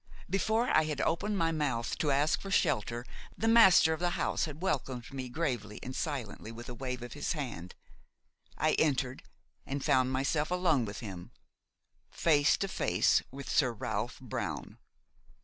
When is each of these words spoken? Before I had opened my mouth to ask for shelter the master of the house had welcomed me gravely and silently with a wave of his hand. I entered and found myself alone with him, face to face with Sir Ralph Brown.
Before 0.27 0.67
I 0.67 0.85
had 0.85 0.99
opened 1.01 1.37
my 1.37 1.51
mouth 1.51 1.95
to 1.99 2.09
ask 2.09 2.41
for 2.41 2.49
shelter 2.49 3.05
the 3.37 3.47
master 3.47 3.93
of 3.93 3.99
the 3.99 4.09
house 4.17 4.45
had 4.45 4.63
welcomed 4.63 5.13
me 5.13 5.29
gravely 5.29 5.79
and 5.83 5.95
silently 5.95 6.51
with 6.51 6.67
a 6.69 6.73
wave 6.73 7.03
of 7.03 7.13
his 7.13 7.33
hand. 7.33 7.75
I 8.57 8.71
entered 8.79 9.21
and 9.63 9.85
found 9.85 10.11
myself 10.11 10.49
alone 10.49 10.85
with 10.85 11.01
him, 11.01 11.29
face 12.09 12.57
to 12.57 12.67
face 12.67 13.21
with 13.29 13.47
Sir 13.47 13.73
Ralph 13.73 14.19
Brown. 14.19 14.79